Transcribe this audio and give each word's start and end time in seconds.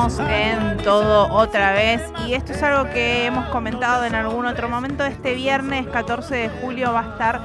En 0.00 0.78
todo 0.78 1.30
otra 1.30 1.74
vez 1.74 2.00
y 2.26 2.32
esto 2.32 2.54
es 2.54 2.62
algo 2.62 2.90
que 2.90 3.26
hemos 3.26 3.46
comentado 3.50 4.06
en 4.06 4.14
algún 4.14 4.46
otro 4.46 4.66
momento. 4.66 5.04
Este 5.04 5.34
viernes 5.34 5.86
14 5.88 6.34
de 6.36 6.48
julio 6.48 6.94
va 6.94 7.00
a 7.00 7.10
estar 7.10 7.40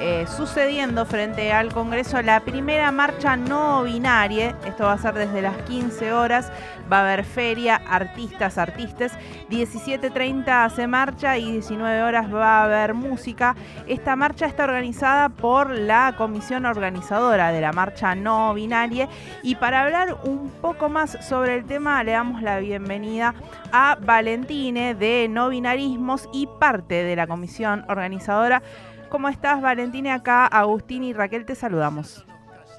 eh, 0.00 0.26
sucediendo 0.28 1.04
frente 1.06 1.52
al 1.52 1.72
Congreso 1.72 2.22
la 2.22 2.40
primera 2.40 2.92
marcha 2.92 3.36
no 3.36 3.82
binaria. 3.82 4.56
Esto 4.64 4.84
va 4.84 4.92
a 4.92 4.98
ser 4.98 5.14
desde 5.14 5.42
las 5.42 5.56
15 5.62 6.12
horas. 6.12 6.52
Va 6.90 6.98
a 6.98 7.00
haber 7.00 7.24
feria, 7.24 7.82
artistas, 7.88 8.58
artistas. 8.58 9.12
17.30 9.50 10.70
se 10.70 10.86
marcha 10.86 11.36
y 11.36 11.50
19 11.50 12.02
horas 12.02 12.32
va 12.32 12.60
a 12.60 12.64
haber 12.64 12.94
música. 12.94 13.56
Esta 13.88 14.14
marcha 14.14 14.46
está 14.46 14.64
organizada 14.64 15.30
por 15.30 15.70
la 15.70 16.14
comisión 16.16 16.64
organizadora 16.64 17.50
de 17.50 17.60
la 17.60 17.72
marcha 17.72 18.14
no 18.14 18.54
binaria. 18.54 19.08
Y 19.42 19.56
para 19.56 19.82
hablar 19.82 20.18
un 20.22 20.50
poco 20.60 20.88
más 20.88 21.18
sobre 21.26 21.56
el 21.56 21.64
tema, 21.64 22.04
le 22.04 22.12
damos 22.12 22.40
la 22.40 22.60
bienvenida 22.60 23.34
a 23.72 23.98
Valentine 24.00 24.94
de 24.94 25.26
No 25.28 25.48
Binarismos 25.48 26.28
y 26.32 26.46
parte 26.60 27.02
de 27.02 27.16
la 27.16 27.26
comisión 27.26 27.84
organizadora. 27.88 28.62
¿Cómo 29.08 29.30
estás, 29.30 29.62
Valentina? 29.62 30.14
Acá 30.14 30.46
Agustín 30.46 31.02
y 31.02 31.14
Raquel 31.14 31.46
te 31.46 31.54
saludamos. 31.54 32.26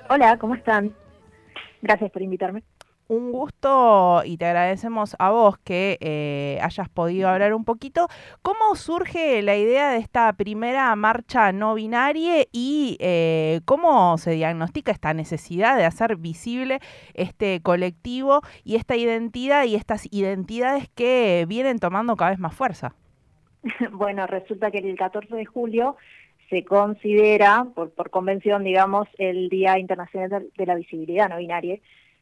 Hola, 0.09 0.37
¿cómo 0.37 0.53
están? 0.53 0.93
Gracias 1.81 2.11
por 2.11 2.21
invitarme. 2.21 2.63
Un 3.07 3.31
gusto 3.31 4.21
y 4.23 4.37
te 4.37 4.45
agradecemos 4.45 5.15
a 5.17 5.31
vos 5.31 5.57
que 5.63 5.97
eh, 6.01 6.59
hayas 6.61 6.87
podido 6.87 7.29
hablar 7.29 7.55
un 7.55 7.65
poquito. 7.65 8.07
¿Cómo 8.43 8.75
surge 8.75 9.41
la 9.41 9.55
idea 9.55 9.89
de 9.89 9.97
esta 9.97 10.31
primera 10.33 10.95
marcha 10.95 11.51
no 11.51 11.73
binaria 11.73 12.45
y 12.51 12.97
eh, 12.99 13.61
cómo 13.65 14.15
se 14.19 14.31
diagnostica 14.31 14.91
esta 14.91 15.15
necesidad 15.15 15.77
de 15.77 15.85
hacer 15.85 16.17
visible 16.17 16.79
este 17.15 17.59
colectivo 17.63 18.41
y 18.63 18.75
esta 18.75 18.95
identidad 18.95 19.63
y 19.63 19.73
estas 19.73 20.07
identidades 20.11 20.87
que 20.93 21.45
vienen 21.47 21.79
tomando 21.79 22.15
cada 22.15 22.29
vez 22.29 22.39
más 22.39 22.53
fuerza? 22.53 22.93
Bueno, 23.91 24.27
resulta 24.27 24.71
que 24.71 24.79
el 24.79 24.97
14 24.97 25.35
de 25.35 25.45
julio 25.45 25.97
se 26.49 26.63
considera, 26.63 27.65
por, 27.75 28.09
convención, 28.09 28.63
digamos, 28.63 29.07
el 29.17 29.49
Día 29.49 29.77
Internacional 29.77 30.47
de 30.57 30.65
la 30.65 30.75
Visibilidad 30.75 31.29
No 31.29 31.37
Binaria. 31.37 31.77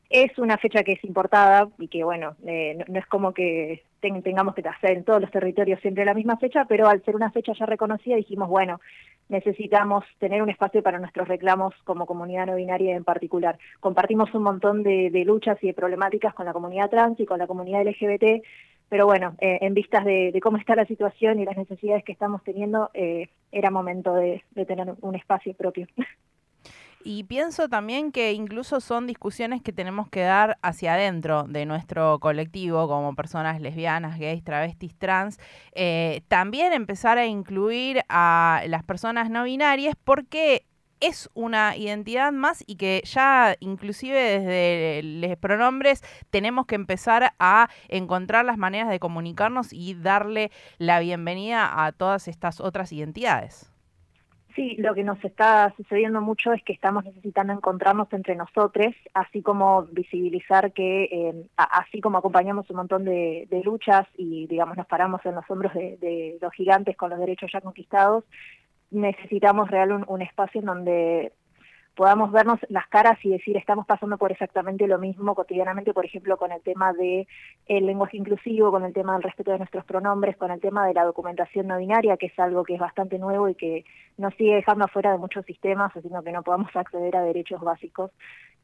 Es 0.10 0.38
una 0.38 0.58
fecha 0.58 0.84
que 0.84 0.94
es 0.94 1.04
importada 1.04 1.68
y 1.78 1.88
que, 1.88 2.04
bueno, 2.04 2.36
eh, 2.46 2.78
no, 2.88 3.00
es 3.00 3.06
como 3.08 3.34
que 3.34 3.84
tengamos 4.00 4.56
que 4.56 4.68
hacer 4.68 4.92
en 4.92 5.04
todos 5.04 5.20
los 5.20 5.32
territorios 5.32 5.82
siempre 5.82 6.06
la 6.06 6.14
misma 6.14 6.38
fecha, 6.38 6.66
pero 6.66 6.88
al 6.88 7.04
ser 7.04 7.16
una 7.16 7.32
fecha 7.32 7.54
ya 7.54 7.66
reconocida 7.66 8.16
dijimos, 8.16 8.48
bueno, 8.48 8.80
necesitamos 9.28 10.06
tener 10.20 10.42
un 10.42 10.50
espacio 10.50 10.82
para 10.82 11.00
nuestros 11.00 11.28
reclamos 11.28 11.74
como 11.84 12.06
comunidad 12.06 12.46
no 12.46 12.56
binaria 12.56 12.96
en 12.96 13.04
particular. 13.04 13.58
Compartimos 13.82 14.34
un 14.34 14.44
montón 14.44 14.84
de, 14.84 15.10
de 15.10 15.26
luchas 15.26 15.58
y 15.62 15.68
de 15.68 15.74
problemáticas 15.74 16.34
con 16.34 16.46
la 16.46 16.54
comunidad 16.54 16.90
trans 16.90 17.20
y 17.20 17.26
con 17.26 17.40
la 17.40 17.48
comunidad 17.48 17.86
LGBT, 17.86 18.44
pero 18.90 19.06
bueno, 19.06 19.36
eh, 19.40 19.60
en 19.62 19.74
vistas 19.74 20.06
de, 20.06 20.38
cómo 20.42 20.58
está 20.58 20.76
la 20.76 20.86
situación 20.86 21.40
y 21.40 21.46
las 21.46 21.58
necesidades 21.58 22.04
que 22.04 22.12
estamos 22.12 22.44
teniendo, 22.44 22.90
eh, 22.94 23.30
era 23.52 23.70
momento 23.70 24.14
de, 24.14 24.44
tener 24.68 24.96
un 25.02 25.16
espacio 25.16 25.54
propio. 25.54 25.88
Y 27.04 27.24
pienso 27.24 27.70
también 27.70 28.12
que 28.12 28.34
incluso 28.34 28.82
son 28.82 29.08
discusiones 29.08 29.62
que 29.62 29.72
tenemos 29.72 30.10
que 30.10 30.22
dar 30.22 30.58
hacia 30.62 30.96
adentro 30.96 31.44
de 31.44 31.66
nuestro 31.66 32.20
colectivo 32.20 32.88
como 32.88 33.16
personas 33.16 33.62
lesbianas, 33.62 34.20
gays, 34.20 34.44
travestis, 34.44 34.94
trans. 34.98 35.40
Eh, 35.74 36.22
también 36.28 36.74
empezar 36.74 37.18
a 37.18 37.26
incluir 37.26 38.02
a 38.10 38.64
las 38.68 38.84
personas 38.84 39.30
no 39.30 39.46
binarias 39.46 39.96
porque 40.04 40.66
es 41.00 41.30
una 41.34 41.76
identidad 41.76 42.32
más 42.32 42.64
y 42.68 42.76
que 42.76 43.02
ya 43.06 43.56
inclusive 43.60 44.40
desde 44.40 45.02
los 45.04 45.38
pronombres 45.38 46.04
tenemos 46.30 46.66
que 46.66 46.76
empezar 46.76 47.34
a 47.40 47.70
encontrar 47.88 48.46
las 48.46 48.58
maneras 48.58 48.90
de 48.90 49.00
comunicarnos 49.00 49.74
y 49.74 49.94
darle 49.94 50.52
la 50.78 51.00
bienvenida 51.00 51.86
a 51.86 51.92
todas 51.92 52.28
estas 52.28 52.60
otras 52.60 52.92
identidades. 52.92 53.72
Sí, 54.58 54.76
lo 54.80 54.96
que 54.96 55.04
nos 55.04 55.24
está 55.24 55.72
sucediendo 55.78 56.20
mucho 56.20 56.52
es 56.52 56.64
que 56.64 56.74
estamos 56.74 57.06
necesitando 57.06 57.54
encontrarnos 57.54 58.12
entre 58.12 58.36
nosotros, 58.36 58.88
así 59.14 59.44
como 59.44 59.84
visibilizar 59.84 60.74
que, 60.74 61.04
eh, 61.04 61.48
así 61.58 62.02
como 62.02 62.18
acompañamos 62.18 62.68
un 62.72 62.78
montón 62.78 63.06
de, 63.06 63.48
luchas 63.64 64.08
y, 64.18 64.48
digamos, 64.48 64.76
nos 64.76 64.88
paramos 64.88 65.24
en 65.28 65.36
los 65.36 65.46
hombros 65.48 65.76
de 65.76 66.40
los 66.42 66.52
gigantes 66.54 66.98
con 66.98 67.12
los 67.12 67.20
derechos 67.20 67.52
ya 67.54 67.62
conquistados, 67.62 68.24
necesitamos 68.92 69.70
real 69.70 70.06
un, 70.08 70.22
espacio 70.22 70.62
en 70.62 70.68
donde 70.68 71.34
podamos 71.96 72.32
vernos 72.32 72.60
las 72.70 72.88
caras 72.88 73.18
y 73.24 73.30
decir 73.30 73.58
estamos 73.58 73.88
pasando 73.88 74.18
por 74.18 74.32
exactamente 74.32 74.88
lo 74.88 75.00
mismo 75.00 75.34
cotidianamente, 75.34 75.94
por 75.94 76.06
ejemplo, 76.06 76.38
con 76.38 76.52
el 76.52 76.62
tema 76.62 76.94
de 76.94 77.28
el 77.66 77.88
lenguaje 77.88 78.18
inclusivo, 78.18 78.70
con 78.72 78.86
el 78.86 78.94
tema 78.94 79.14
del 79.14 79.24
respeto 79.24 79.52
de 79.52 79.58
nuestros 79.58 79.84
pronombres, 79.84 80.38
con 80.38 80.52
el 80.52 80.62
tema 80.62 80.86
de 80.86 80.94
la 80.94 81.06
documentación 81.06 81.68
no 81.68 81.78
binaria, 81.80 82.18
que 82.18 82.28
es 82.28 82.40
algo 82.40 82.64
que 82.64 82.76
es 82.76 82.80
bastante 82.80 83.18
nuevo 83.18 83.50
y 83.50 83.56
que 83.56 83.84
nos 84.18 84.34
sigue 84.36 84.56
dejando 84.56 84.86
afuera 84.86 85.12
de 85.12 85.18
muchos 85.18 85.44
sistemas, 85.46 85.92
haciendo 85.92 86.22
que 86.22 86.32
no 86.32 86.44
podamos 86.44 86.74
acceder 86.76 87.16
a 87.18 87.24
derechos 87.24 87.62
básicos. 87.62 88.12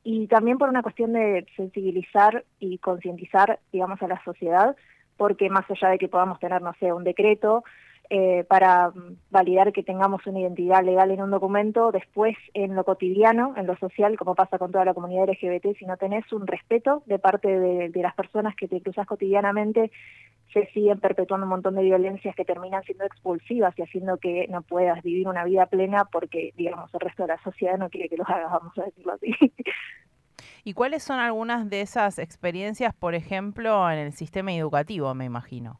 Y 0.04 0.28
también 0.28 0.58
por 0.58 0.70
una 0.70 0.84
cuestión 0.84 1.14
de 1.14 1.48
sensibilizar 1.56 2.44
y 2.60 2.78
concientizar, 2.78 3.60
digamos, 3.72 4.02
a 4.02 4.08
la 4.08 4.24
sociedad, 4.24 4.76
porque 5.18 5.50
más 5.50 5.70
allá 5.72 5.90
de 5.90 5.98
que 5.98 6.08
podamos 6.08 6.40
tener, 6.40 6.62
no 6.62 6.74
sé, 6.80 6.92
un 6.94 7.04
decreto, 7.04 7.64
eh, 8.09 8.44
para 8.50 8.91
validar 9.31 9.72
que 9.72 9.81
tengamos 9.81 10.28
una 10.28 10.40
identidad 10.40 10.84
legal 10.84 11.09
en 11.12 11.22
un 11.22 11.31
documento, 11.31 11.91
después 11.91 12.36
en 12.53 12.75
lo 12.75 12.84
cotidiano, 12.84 13.53
en 13.56 13.66
lo 13.66 13.78
social, 13.78 14.18
como 14.18 14.36
pasa 14.36 14.59
con 14.59 14.72
toda 14.72 14.86
la 14.86 14.94
comunidad 14.94 15.30
LGBT, 15.30 15.78
si 15.78 15.86
no 15.86 15.96
tenés 15.97 16.31
un 16.34 16.46
respeto 16.46 17.03
de 17.06 17.18
parte 17.18 17.47
de, 17.47 18.02
las 18.02 18.13
personas 18.13 18.56
que 18.56 18.68
te 18.68 18.81
cruzas 18.81 19.08
cotidianamente, 19.08 19.90
se 20.53 20.68
siguen 20.68 21.00
perpetuando 21.00 21.46
un 21.46 21.52
montón 21.52 21.75
de 21.75 21.84
violencias 21.84 22.36
que 22.36 22.46
terminan 22.46 22.84
siendo 22.84 23.06
expulsivas 23.06 23.74
y 23.80 23.84
haciendo 23.84 24.18
que 24.18 24.47
no 24.50 24.62
puedas 24.62 25.02
vivir 25.02 25.28
una 25.28 25.46
vida 25.46 25.66
plena 25.66 26.06
porque, 26.06 26.53
digamos, 26.58 26.94
el 26.94 27.00
resto 27.00 27.24
de 27.24 27.30
la 27.30 27.42
sociedad 27.42 27.78
no 27.78 27.90
quiere 27.90 28.09
que 28.09 28.18
lo 28.18 28.25
hagas, 28.28 28.52
vamos 28.52 28.78
a 28.78 28.84
decirlo 28.84 29.13
así. 29.13 29.34
¿Y 30.66 30.74
cuáles 30.74 31.03
son 31.03 31.19
algunas 31.19 31.69
de 31.69 31.81
esas 31.81 32.19
experiencias, 32.19 32.94
por 32.94 33.16
ejemplo, 33.16 33.90
en 33.90 34.00
el 34.00 34.13
sistema 34.13 34.53
educativo, 34.53 35.13
me 35.16 35.25
imagino? 35.25 35.80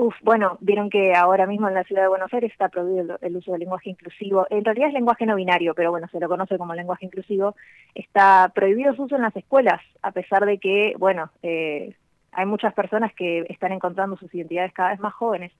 Uf, 0.00 0.14
bueno, 0.22 0.58
vieron 0.60 0.90
que 0.90 1.12
ahora 1.12 1.44
mismo 1.44 1.66
en 1.66 1.74
la 1.74 1.82
ciudad 1.82 2.02
de 2.02 2.08
Buenos 2.08 2.32
Aires 2.32 2.52
está 2.52 2.68
prohibido 2.68 3.18
el, 3.20 3.36
uso 3.36 3.50
del 3.50 3.58
lenguaje 3.58 3.90
inclusivo. 3.90 4.46
En 4.48 4.64
realidad 4.64 4.90
es 4.90 4.94
lenguaje 4.94 5.26
no 5.26 5.34
binario, 5.34 5.74
pero 5.74 5.90
bueno, 5.90 6.06
se 6.12 6.20
lo 6.20 6.28
conoce 6.28 6.56
como 6.56 6.72
lenguaje 6.72 7.06
inclusivo. 7.06 7.56
Está 7.96 8.52
prohibido 8.54 8.94
su 8.94 9.02
uso 9.02 9.16
en 9.16 9.22
las 9.22 9.34
escuelas, 9.34 9.80
a 10.00 10.12
pesar 10.12 10.46
de 10.46 10.58
que, 10.58 10.94
bueno, 11.00 11.32
eh, 11.42 11.96
hay 12.30 12.46
muchas 12.46 12.74
personas 12.74 13.12
que 13.12 13.44
están 13.48 13.72
encontrando 13.72 14.16
sus 14.16 14.32
identidades 14.32 14.72
cada 14.72 14.90
vez 14.90 15.00
más 15.00 15.14
jóvenes. 15.14 15.50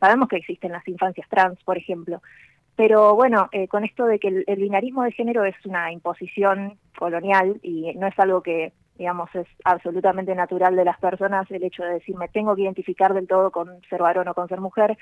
Sabemos 0.00 0.28
que 0.28 0.38
existen 0.38 0.72
las 0.72 0.88
infancias 0.88 1.28
trans, 1.28 1.62
por 1.62 1.78
ejemplo. 1.78 2.20
Pero 2.74 3.14
bueno, 3.14 3.48
eh, 3.52 3.68
con 3.68 3.84
esto 3.84 4.06
de 4.06 4.18
que 4.18 4.42
el 4.44 4.56
binarismo 4.56 5.04
de 5.04 5.12
género 5.12 5.44
es 5.44 5.54
una 5.66 5.92
imposición 5.92 6.78
colonial 6.98 7.60
y 7.62 7.94
no 7.94 8.08
es 8.08 8.18
algo 8.18 8.42
que 8.42 8.72
digamos, 8.96 9.34
es 9.34 9.46
absolutamente 9.64 10.34
natural 10.34 10.76
de 10.76 10.84
las 10.84 10.98
personas 10.98 11.50
el 11.50 11.64
hecho 11.64 11.82
de 11.82 11.94
decir 11.94 12.16
me 12.16 12.28
tengo 12.28 12.54
que 12.54 12.62
identificar 12.62 13.12
del 13.12 13.26
todo 13.26 13.50
con 13.50 13.80
ser 13.88 14.02
varón 14.02 14.28
o 14.28 14.34
con 14.34 14.48
ser 14.48 14.60
mujer. 14.60 14.96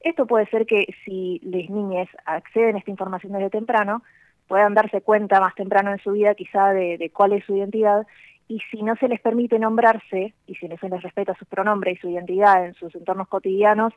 Esto 0.00 0.26
puede 0.26 0.46
ser 0.46 0.66
que 0.66 0.86
si 1.04 1.40
las 1.44 1.68
niñas 1.68 2.08
acceden 2.24 2.76
a 2.76 2.78
esta 2.78 2.90
información 2.90 3.32
desde 3.32 3.50
temprano, 3.50 4.02
puedan 4.46 4.74
darse 4.74 5.00
cuenta 5.00 5.40
más 5.40 5.54
temprano 5.54 5.90
en 5.92 5.98
su 5.98 6.12
vida 6.12 6.34
quizá 6.34 6.72
de, 6.72 7.10
cuál 7.12 7.32
es 7.32 7.44
su 7.44 7.56
identidad 7.56 8.06
y 8.48 8.60
si 8.70 8.82
no 8.82 8.94
se 8.96 9.08
les 9.08 9.20
permite 9.20 9.58
nombrarse 9.58 10.34
y 10.46 10.54
si 10.54 10.68
no 10.68 10.76
se 10.76 10.88
les 10.88 11.02
respeta 11.02 11.34
sus 11.34 11.48
pronombres 11.48 11.98
y 11.98 12.00
su 12.00 12.08
identidad 12.08 12.64
en 12.64 12.74
sus 12.74 12.94
entornos 12.94 13.28
cotidianos, 13.28 13.92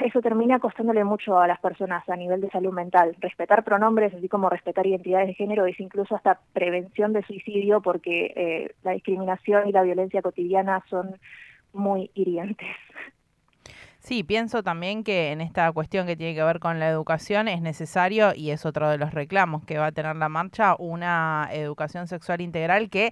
eso 0.00 0.20
termina 0.20 0.58
costándole 0.58 1.04
mucho 1.04 1.38
a 1.38 1.46
las 1.46 1.60
personas 1.60 2.08
a 2.08 2.16
nivel 2.16 2.40
de 2.40 2.50
salud 2.50 2.72
mental. 2.72 3.16
Respetar 3.20 3.64
pronombres, 3.64 4.14
así 4.14 4.28
como 4.28 4.48
respetar 4.48 4.86
identidades 4.86 5.28
de 5.28 5.34
género, 5.34 5.66
es 5.66 5.78
incluso 5.80 6.16
hasta 6.16 6.40
prevención 6.52 7.12
de 7.12 7.22
suicidio 7.22 7.80
porque 7.80 8.32
eh, 8.36 8.74
la 8.82 8.92
discriminación 8.92 9.68
y 9.68 9.72
la 9.72 9.82
violencia 9.82 10.22
cotidiana 10.22 10.84
son 10.88 11.16
muy 11.72 12.10
hirientes. 12.14 12.68
Sí, 13.98 14.22
pienso 14.22 14.62
también 14.62 15.02
que 15.02 15.32
en 15.32 15.40
esta 15.40 15.72
cuestión 15.72 16.06
que 16.06 16.14
tiene 16.14 16.36
que 16.36 16.44
ver 16.44 16.60
con 16.60 16.78
la 16.78 16.88
educación 16.88 17.48
es 17.48 17.60
necesario, 17.60 18.34
y 18.36 18.50
es 18.50 18.64
otro 18.64 18.88
de 18.88 18.98
los 18.98 19.12
reclamos 19.12 19.64
que 19.64 19.78
va 19.78 19.86
a 19.86 19.92
tener 19.92 20.14
la 20.14 20.28
marcha, 20.28 20.76
una 20.78 21.48
educación 21.50 22.06
sexual 22.06 22.40
integral 22.40 22.88
que 22.88 23.10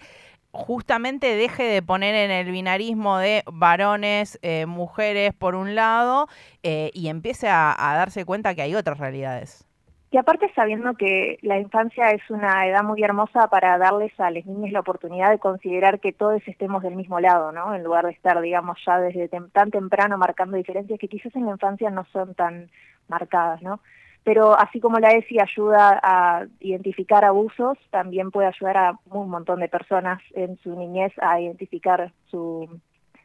justamente 0.54 1.34
deje 1.34 1.64
de 1.64 1.82
poner 1.82 2.14
en 2.14 2.30
el 2.30 2.50
binarismo 2.50 3.18
de 3.18 3.42
varones, 3.52 4.38
eh, 4.42 4.66
mujeres 4.66 5.34
por 5.34 5.56
un 5.56 5.74
lado 5.74 6.28
eh, 6.62 6.90
y 6.94 7.08
empiece 7.08 7.48
a, 7.48 7.74
darse 7.76 8.24
cuenta 8.24 8.54
que 8.54 8.62
hay 8.62 8.74
otras 8.76 8.98
realidades. 8.98 9.66
Y 10.12 10.16
aparte 10.16 10.48
sabiendo 10.54 10.94
que 10.94 11.38
la 11.42 11.58
infancia 11.58 12.10
es 12.10 12.22
una 12.30 12.68
edad 12.68 12.84
muy 12.84 13.02
hermosa 13.02 13.48
para 13.48 13.76
darles 13.78 14.12
a 14.20 14.30
las 14.30 14.46
niñas 14.46 14.70
la 14.70 14.78
oportunidad 14.80 15.30
de 15.30 15.40
considerar 15.40 15.98
que 15.98 16.12
todos 16.12 16.40
estemos 16.46 16.84
del 16.84 16.94
mismo 16.94 17.18
lado, 17.18 17.50
¿no? 17.50 17.74
En 17.74 17.82
lugar 17.82 18.06
de 18.06 18.12
estar, 18.12 18.40
digamos, 18.40 18.78
ya 18.86 19.00
desde 19.00 19.28
tan 19.28 19.72
temprano 19.72 20.16
marcando 20.16 20.56
diferencias 20.56 21.00
que 21.00 21.08
quizás 21.08 21.34
en 21.34 21.46
la 21.46 21.50
infancia 21.50 21.90
no 21.90 22.04
son 22.12 22.36
tan 22.36 22.70
marcadas, 23.08 23.60
¿no? 23.60 23.80
Pero 24.24 24.58
así 24.58 24.80
como 24.80 24.98
la 24.98 25.12
ESI 25.12 25.38
ayuda 25.38 26.00
a 26.02 26.46
identificar 26.60 27.24
abusos, 27.24 27.78
también 27.90 28.30
puede 28.30 28.48
ayudar 28.48 28.76
a 28.78 28.98
un 29.10 29.28
montón 29.28 29.60
de 29.60 29.68
personas 29.68 30.20
en 30.32 30.56
su 30.58 30.74
niñez 30.74 31.12
a 31.20 31.40
identificar 31.40 32.10
su, 32.30 32.80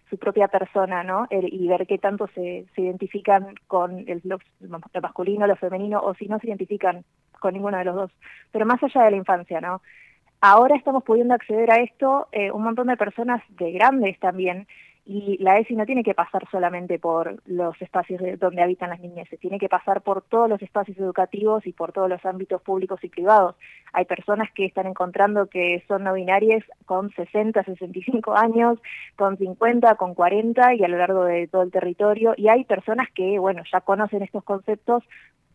su 0.10 0.18
propia 0.18 0.50
persona, 0.50 1.04
¿no? 1.04 1.28
y 1.32 1.68
ver 1.68 1.88
qué 1.88 1.98
tanto 2.00 2.28
se, 2.36 2.66
se 2.76 2.82
identifican 2.82 3.56
con 3.68 4.00
el, 4.10 4.22
lo, 4.26 4.40
masculino, 5.02 5.48
lo 5.48 5.56
femenino, 5.56 6.02
o 6.02 6.14
si 6.16 6.28
no 6.28 6.38
se 6.40 6.48
identifican 6.48 7.06
con 7.40 7.54
ninguno 7.54 7.78
de 7.78 7.86
los 7.86 7.96
dos. 7.96 8.12
Pero 8.52 8.66
más 8.66 8.84
allá 8.84 9.04
de 9.04 9.12
la 9.12 9.18
infancia, 9.18 9.62
¿no? 9.62 9.82
Ahora 10.42 10.76
estamos 10.76 11.04
pudiendo 11.04 11.34
acceder 11.34 11.72
a 11.72 11.82
esto 11.82 12.28
eh, 12.32 12.52
un 12.52 12.64
montón 12.64 12.88
de 12.88 12.98
personas 12.98 13.42
de 13.50 13.72
grandes 13.72 14.18
también, 14.20 14.68
y 15.12 15.40
la 15.40 15.58
ESI 15.58 15.76
no 15.76 15.88
tiene 15.88 16.04
que 16.04 16.14
pasar 16.14 16.48
solamente 16.52 17.00
por 17.00 17.42
los 17.48 17.82
espacios 17.82 18.22
donde 18.40 18.62
habitan 18.62 18.92
las 18.92 19.00
niñeces, 19.00 19.40
tiene 19.40 19.58
que 19.58 19.68
pasar 19.68 20.02
por 20.02 20.22
todos 20.22 20.48
los 20.48 20.62
espacios 20.62 21.00
educativos 21.00 21.66
y 21.66 21.74
por 21.74 21.92
todos 21.94 22.08
los 22.08 22.24
ámbitos 22.28 22.62
públicos 22.62 23.04
y 23.04 23.10
privados. 23.10 23.56
Hay 23.92 24.06
personas 24.06 24.52
que 24.54 24.66
están 24.66 24.86
encontrando 24.86 25.48
que 25.48 25.84
son 25.88 26.04
no 26.04 26.14
binarias 26.14 26.64
con 26.86 27.10
60, 27.10 27.64
65 27.64 28.36
años, 28.36 28.78
con 29.16 29.36
50, 29.36 29.96
con 29.96 30.14
40 30.14 30.76
y 30.76 30.84
a 30.84 30.88
lo 30.88 31.00
largo 31.00 31.26
de 31.26 31.48
todo 31.48 31.64
el 31.64 31.72
territorio. 31.72 32.36
Y 32.38 32.48
hay 32.50 32.64
personas 32.66 33.08
que, 33.16 33.40
bueno, 33.40 33.64
ya 33.74 33.82
conocen 33.82 34.22
estos 34.22 34.44
conceptos, 34.44 35.04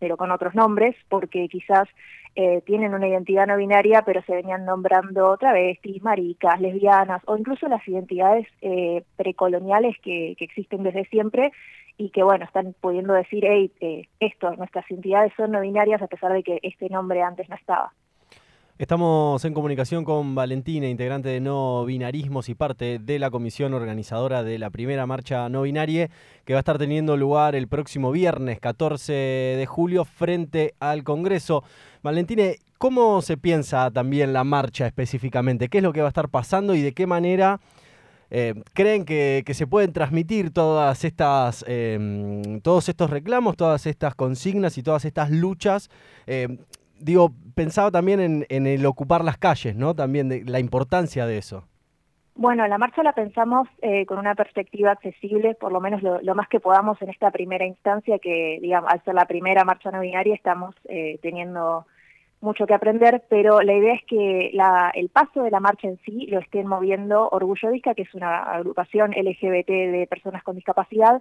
pero 0.01 0.17
con 0.17 0.33
otros 0.33 0.57
nombres, 0.57 0.97
porque 1.09 1.47
quizás 1.49 1.89
eh, 2.37 2.63
tienen 2.67 2.95
una 2.95 3.07
identidad 3.07 3.47
no 3.47 3.57
binaria, 3.57 4.03
pero 4.03 4.23
se 4.23 4.35
venían 4.35 4.65
nombrando 4.65 5.37
travestis, 5.37 6.03
maricas, 6.03 6.61
lesbianas, 6.61 7.23
o 7.27 7.37
incluso 7.37 7.69
las 7.69 7.87
identidades 7.87 8.47
eh, 8.61 9.05
precoloniales 9.17 9.97
que, 10.03 10.37
existen 10.41 10.83
desde 10.83 11.05
siempre 11.07 11.53
y 11.97 12.11
que, 12.11 12.25
bueno, 12.25 12.45
están 12.45 12.75
pudiendo 12.81 13.13
decir, 13.15 13.45
hey, 13.47 13.71
eh, 13.81 14.09
esto, 14.19 14.51
nuestras 14.57 14.91
identidades 14.91 15.33
son 15.37 15.53
no 15.53 15.61
binarias 15.61 16.03
a 16.03 16.09
pesar 16.09 16.33
de 16.33 16.43
que 16.43 16.59
este 16.63 16.89
nombre 16.89 17.23
antes 17.23 17.49
no 17.49 17.55
estaba. 17.55 17.93
Estamos 18.77 19.45
en 19.45 19.55
comunicación 19.55 20.05
con 20.05 20.35
Valentina, 20.35 20.89
integrante 20.89 21.29
de 21.29 21.39
No 21.39 21.85
Binarismos 21.85 22.49
y 22.49 22.57
parte 22.57 22.99
de 22.99 23.21
la 23.21 23.31
comisión 23.31 23.73
organizadora 23.73 24.43
de 24.43 24.59
la 24.59 24.71
primera 24.71 25.07
marcha 25.07 25.49
no 25.49 25.63
binaria, 25.63 26.11
que 26.45 26.55
va 26.55 26.59
a 26.59 26.63
estar 26.63 26.77
teniendo 26.77 27.17
lugar 27.17 27.55
el 27.55 27.69
próximo 27.69 28.11
viernes 28.11 28.59
14 28.59 29.13
de 29.13 29.65
julio 29.69 30.05
frente 30.05 30.75
al 30.81 31.05
Congreso. 31.05 31.63
Valentine, 32.03 32.57
¿cómo 32.77 33.23
se 33.23 33.37
piensa 33.37 33.93
también 33.93 34.33
la 34.33 34.43
marcha 34.43 34.89
específicamente? 34.89 35.69
¿Qué 35.69 35.79
es 35.79 35.85
lo 35.85 35.93
que 35.93 36.01
va 36.01 36.09
a 36.09 36.15
estar 36.17 36.29
pasando 36.29 36.75
y 36.75 36.83
de 36.83 36.95
qué 36.95 37.07
manera 37.07 37.61
eh, 38.29 38.55
creen 38.73 39.05
que, 39.05 39.45
se 39.55 39.69
pueden 39.69 39.93
transmitir 39.93 40.51
todas 40.51 41.05
estas, 41.05 41.65
em, 41.69 42.61
todos 42.61 42.89
estos 42.89 43.09
reclamos, 43.09 43.57
todas 43.57 43.87
estas 43.87 44.17
consignas 44.17 44.79
y 44.79 44.83
todas 44.83 45.05
estas 45.05 45.31
luchas? 45.31 45.91
Eh, 46.27 46.59
digo, 46.99 47.33
pensaba 47.55 47.91
también 47.91 48.45
en, 48.49 48.67
el 48.67 48.87
ocupar 48.87 49.25
las 49.25 49.39
calles, 49.39 49.77
¿no? 49.77 49.95
También 49.95 50.29
de 50.29 50.45
la 50.45 50.61
importancia 50.61 51.27
de 51.27 51.39
eso. 51.39 51.65
Bueno, 52.37 52.67
la 52.67 52.79
marcha 52.79 53.05
la 53.05 53.13
pensamos 53.13 53.69
eh, 53.81 54.07
con 54.07 54.19
una 54.19 54.35
perspectiva 54.35 54.91
accesible, 54.91 55.55
por 55.55 55.71
lo 55.71 55.81
menos 55.81 56.03
lo, 56.03 56.35
más 56.35 56.49
que 56.49 56.59
podamos 56.59 57.01
en 57.01 57.11
esta 57.11 57.31
primera 57.31 57.65
instancia, 57.65 58.19
que 58.19 58.59
digamos, 58.61 58.93
al 58.93 59.05
ser 59.05 59.15
la 59.15 59.27
primera 59.27 59.65
marcha 59.65 59.93
no 59.93 60.01
binaria 60.01 60.35
estamos 60.35 60.75
eh, 60.89 61.19
teniendo 61.23 61.87
mucho 62.45 62.67
que 62.67 62.75
aprender, 62.75 63.25
pero 63.29 63.61
la 63.63 63.75
idea 63.75 63.95
es 63.95 64.05
que 64.05 64.51
la, 64.53 64.93
el 64.95 65.09
paso 65.09 65.43
de 65.43 65.51
la 65.51 65.61
marcha 65.61 65.89
en 65.89 65.99
sí 66.05 66.27
lo 66.27 66.39
estén 66.39 66.67
moviendo 66.67 67.29
Orgullo 67.31 67.71
Disca, 67.71 67.95
que 67.95 68.03
es 68.03 68.15
una 68.15 68.43
agrupación 68.43 69.13
LGBT 69.13 69.69
de 69.69 70.07
personas 70.09 70.43
con 70.43 70.55
discapacidad, 70.55 71.21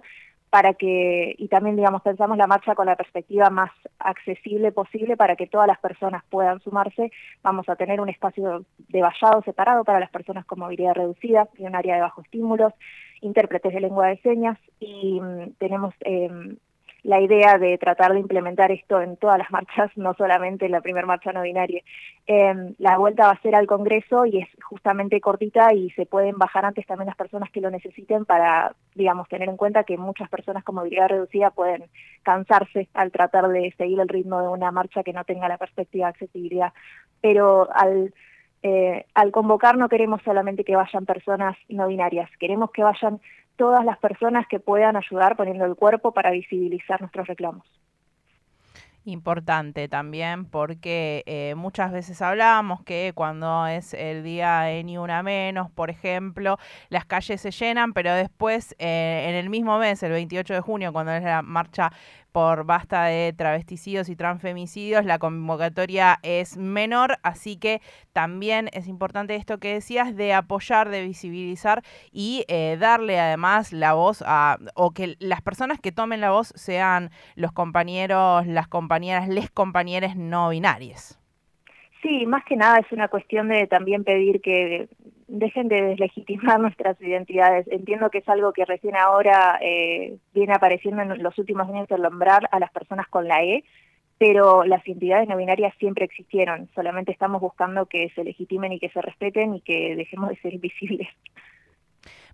para 0.54 0.74
que, 0.74 1.34
y 1.36 1.48
también, 1.48 1.74
digamos, 1.74 2.02
pensamos 2.02 2.38
la 2.38 2.46
marcha 2.46 2.76
con 2.76 2.86
la 2.86 2.94
perspectiva 2.94 3.50
más 3.50 3.72
accesible 3.98 4.70
posible 4.70 5.16
para 5.16 5.34
que 5.34 5.48
todas 5.48 5.66
las 5.66 5.80
personas 5.80 6.22
puedan 6.30 6.60
sumarse. 6.60 7.10
Vamos 7.42 7.68
a 7.68 7.74
tener 7.74 8.00
un 8.00 8.08
espacio 8.08 8.64
de 8.88 9.02
vallado 9.02 9.42
separado 9.42 9.82
para 9.82 9.98
las 9.98 10.10
personas 10.10 10.44
con 10.44 10.60
movilidad 10.60 10.94
reducida 10.94 11.48
y 11.58 11.64
un 11.64 11.74
área 11.74 11.96
de 11.96 12.02
bajo 12.02 12.22
estímulos, 12.22 12.72
intérpretes 13.20 13.74
de 13.74 13.80
lengua 13.80 14.06
de 14.06 14.18
señas 14.18 14.56
y 14.78 15.20
mm, 15.20 15.54
tenemos 15.58 15.92
eh, 16.04 16.30
la 17.04 17.20
idea 17.20 17.58
de 17.58 17.76
tratar 17.78 18.14
de 18.14 18.18
implementar 18.18 18.72
esto 18.72 19.00
en 19.00 19.16
todas 19.16 19.38
las 19.38 19.50
marchas, 19.50 19.90
no 19.96 20.14
solamente 20.14 20.66
en 20.66 20.72
la 20.72 20.80
primera 20.80 21.06
marcha 21.06 21.32
no 21.32 21.42
binaria. 21.42 21.82
Em, 22.26 22.74
la 22.78 22.98
vuelta 22.98 23.26
va 23.26 23.32
a 23.32 23.42
ser 23.42 23.54
al 23.54 23.66
Congreso 23.66 24.26
y 24.26 24.38
es 24.38 24.48
justamente 24.64 25.20
cortita 25.20 25.72
y 25.74 25.90
se 25.90 26.06
pueden 26.06 26.38
bajar 26.38 26.64
antes 26.64 26.86
también 26.86 27.06
las 27.06 27.16
personas 27.16 27.50
que 27.50 27.60
lo 27.60 27.70
necesiten 27.70 28.24
para, 28.24 28.74
digamos, 28.94 29.28
tener 29.28 29.48
en 29.48 29.56
cuenta 29.56 29.84
que 29.84 29.98
muchas 29.98 30.28
personas 30.30 30.64
con 30.64 30.76
movilidad 30.76 31.08
reducida 31.08 31.50
pueden 31.50 31.84
cansarse 32.22 32.88
al 32.94 33.12
tratar 33.12 33.48
de 33.48 33.72
seguir 33.76 34.00
el 34.00 34.08
ritmo 34.08 34.40
de 34.40 34.48
una 34.48 34.72
marcha 34.72 35.02
que 35.02 35.12
no 35.12 35.24
tenga 35.24 35.46
la 35.46 35.58
perspectiva 35.58 36.06
de 36.06 36.10
accesibilidad. 36.10 36.72
Pero 37.20 37.68
al 37.72 38.14
eh, 38.66 39.04
al 39.12 39.30
convocar 39.30 39.76
no 39.76 39.90
queremos 39.90 40.22
solamente 40.24 40.64
que 40.64 40.74
vayan 40.74 41.04
personas 41.04 41.54
no 41.68 41.86
binarias, 41.86 42.30
queremos 42.40 42.70
que 42.70 42.82
vayan 42.82 43.20
todas 43.56 43.84
las 43.84 43.98
personas 43.98 44.46
que 44.48 44.60
puedan 44.60 44.96
ayudar 44.96 45.36
poniendo 45.36 45.64
el 45.64 45.76
cuerpo 45.76 46.12
para 46.12 46.30
visibilizar 46.30 47.00
nuestros 47.00 47.26
reclamos. 47.26 47.64
Importante 49.06 49.86
también 49.86 50.46
porque 50.46 51.24
eh, 51.26 51.54
muchas 51.56 51.92
veces 51.92 52.22
hablamos 52.22 52.82
que 52.84 53.12
cuando 53.14 53.66
es 53.66 53.92
el 53.92 54.24
día 54.24 54.60
de 54.60 54.82
Ni 54.82 54.96
Una 54.96 55.22
Menos, 55.22 55.70
por 55.70 55.90
ejemplo, 55.90 56.56
las 56.88 57.04
calles 57.04 57.42
se 57.42 57.50
llenan, 57.50 57.92
pero 57.92 58.14
después 58.14 58.74
eh, 58.78 59.26
en 59.28 59.34
el 59.34 59.50
mismo 59.50 59.78
mes, 59.78 60.02
el 60.02 60.12
28 60.12 60.54
de 60.54 60.60
junio, 60.60 60.90
cuando 60.94 61.12
es 61.12 61.22
la 61.22 61.42
marcha 61.42 61.92
por 62.34 62.66
basta 62.66 63.04
de 63.04 63.32
travesticidios 63.32 64.08
y 64.08 64.16
transfemicidios, 64.16 65.04
la 65.04 65.20
convocatoria 65.20 66.18
es 66.24 66.56
menor, 66.56 67.18
así 67.22 67.56
que 67.56 67.80
también 68.12 68.68
es 68.72 68.88
importante 68.88 69.36
esto 69.36 69.58
que 69.58 69.74
decías 69.74 70.16
de 70.16 70.32
apoyar, 70.32 70.88
de 70.88 71.04
visibilizar 71.04 71.82
y 72.10 72.44
eh, 72.48 72.76
darle 72.76 73.20
además 73.20 73.72
la 73.72 73.92
voz 73.92 74.24
a, 74.26 74.58
o 74.74 74.90
que 74.90 75.14
las 75.20 75.42
personas 75.42 75.78
que 75.80 75.92
tomen 75.92 76.20
la 76.20 76.32
voz 76.32 76.48
sean 76.56 77.10
los 77.36 77.52
compañeros, 77.52 78.48
las 78.48 78.66
compañeras, 78.66 79.28
les 79.28 79.48
compañeros 79.48 80.16
no 80.16 80.48
binarias. 80.48 81.20
Sí, 82.02 82.26
más 82.26 82.44
que 82.44 82.56
nada 82.56 82.80
es 82.80 82.90
una 82.90 83.06
cuestión 83.06 83.46
de 83.46 83.68
también 83.68 84.02
pedir 84.02 84.40
que 84.42 84.88
dejen 85.28 85.68
de 85.68 85.82
deslegitimar 85.82 86.60
nuestras 86.60 87.00
identidades. 87.00 87.66
Entiendo 87.68 88.10
que 88.10 88.18
es 88.18 88.28
algo 88.28 88.52
que 88.52 88.64
recién 88.64 88.96
ahora 88.96 89.58
eh, 89.60 90.18
viene 90.32 90.52
apareciendo 90.54 91.02
en 91.02 91.22
los 91.22 91.38
últimos 91.38 91.68
años 91.68 91.90
el 91.90 92.02
nombrar 92.02 92.48
a 92.50 92.58
las 92.58 92.70
personas 92.72 93.06
con 93.08 93.28
la 93.28 93.42
E, 93.42 93.64
pero 94.18 94.64
las 94.64 94.86
identidades 94.86 95.28
no 95.28 95.36
binarias 95.36 95.74
siempre 95.78 96.04
existieron, 96.04 96.68
solamente 96.74 97.12
estamos 97.12 97.40
buscando 97.40 97.86
que 97.86 98.10
se 98.14 98.24
legitimen 98.24 98.72
y 98.72 98.78
que 98.78 98.88
se 98.90 99.02
respeten 99.02 99.56
y 99.56 99.60
que 99.60 99.96
dejemos 99.96 100.30
de 100.30 100.36
ser 100.36 100.54
invisibles. 100.54 101.08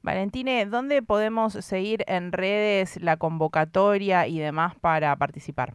Valentine, 0.03 0.67
¿dónde 0.67 1.03
podemos 1.03 1.53
seguir 1.53 2.05
en 2.07 2.33
redes 2.33 3.01
la 3.03 3.17
convocatoria 3.17 4.27
y 4.27 4.39
demás 4.39 4.75
para 4.77 5.15
participar? 5.17 5.75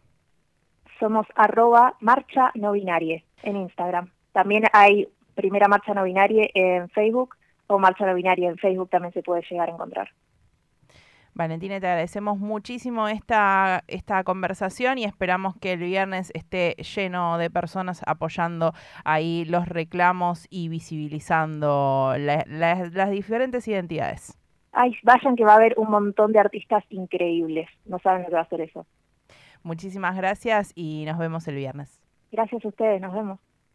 Somos 0.98 1.26
arroba 1.34 1.96
marcha 2.00 2.50
no 2.54 2.72
binaria 2.72 3.22
en 3.42 3.56
Instagram. 3.56 4.10
También 4.32 4.64
hay 4.72 5.08
Primera 5.36 5.68
Marcha 5.68 5.94
No 5.94 6.02
Binaria 6.02 6.48
en 6.54 6.88
Facebook 6.88 7.36
o 7.68 7.78
Marcha 7.78 8.04
No 8.06 8.14
Binaria 8.14 8.48
en 8.48 8.56
Facebook 8.56 8.90
también 8.90 9.12
se 9.12 9.22
puede 9.22 9.42
llegar 9.48 9.68
a 9.68 9.72
encontrar. 9.72 10.08
Valentina, 11.34 11.78
te 11.78 11.86
agradecemos 11.86 12.38
muchísimo 12.38 13.08
esta, 13.08 13.84
esta 13.88 14.24
conversación 14.24 14.96
y 14.96 15.04
esperamos 15.04 15.54
que 15.58 15.74
el 15.74 15.80
viernes 15.80 16.32
esté 16.34 16.76
lleno 16.76 17.36
de 17.36 17.50
personas 17.50 18.02
apoyando 18.06 18.72
ahí 19.04 19.44
los 19.44 19.68
reclamos 19.68 20.46
y 20.48 20.70
visibilizando 20.70 22.14
las 22.16 23.10
diferentes 23.10 23.68
identidades. 23.68 24.38
Ay, 24.72 24.96
vayan 25.02 25.36
que 25.36 25.44
va 25.44 25.52
a 25.52 25.56
haber 25.56 25.74
un 25.76 25.90
montón 25.90 26.32
de 26.32 26.38
artistas 26.38 26.84
increíbles. 26.88 27.68
No 27.84 27.98
saben 27.98 28.22
lo 28.22 28.28
que 28.28 28.34
va 28.34 28.40
a 28.40 28.44
hacer 28.44 28.62
eso. 28.62 28.86
Muchísimas 29.62 30.16
gracias 30.16 30.72
y 30.74 31.04
nos 31.04 31.18
vemos 31.18 31.46
el 31.48 31.56
viernes. 31.56 32.00
Gracias 32.32 32.64
a 32.64 32.68
ustedes, 32.68 32.98
nos 33.00 33.12
vemos. 33.12 33.40